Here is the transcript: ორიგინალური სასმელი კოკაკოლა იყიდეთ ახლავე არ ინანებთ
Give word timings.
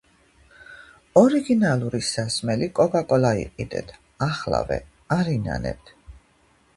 ორიგინალური 1.21 1.99
სასმელი 2.07 2.69
კოკაკოლა 2.79 3.33
იყიდეთ 3.41 3.93
ახლავე 4.29 4.79
არ 5.19 5.31
ინანებთ 5.35 5.93